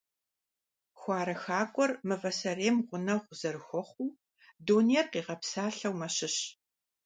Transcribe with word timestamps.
Хуарэ 0.99 1.35
хакӀуэр 1.43 1.91
мывэ 2.07 2.31
сэрейм 2.39 2.77
гъунэгъу 2.87 3.37
зэрыхуэхъуу 3.39 4.15
дунейр 4.65 5.07
къигъэпсалъэу 5.13 5.95
мэщыщ. 5.99 6.35